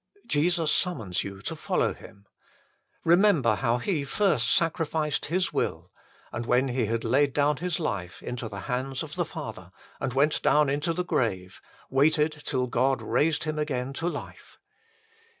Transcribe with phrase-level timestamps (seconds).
[0.25, 2.25] Jesus summons you to follow Him.
[3.05, 5.91] Eemember how He first sacrificed His will,
[6.31, 10.11] and when He had laid down His life into the hands of the Father, and
[10.13, 11.61] went down into the grave,
[11.91, 14.57] waited till God raised Him again to life.